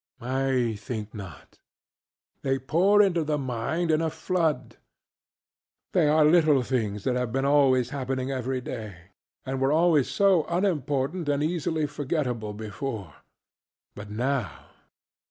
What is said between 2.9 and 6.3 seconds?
into the mind in a flood. They are